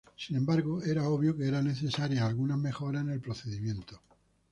[0.17, 4.01] Sin embargo, era obvio que eran necesarias algunas mejoras en el procedimiento.